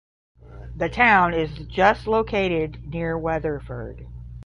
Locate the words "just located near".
1.67-3.15